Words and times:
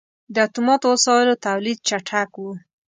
•د 0.33 0.35
اتوماتو 0.47 0.85
وسایلو 0.93 1.41
تولید 1.45 1.77
چټک 1.87 2.29
و. 2.37 2.43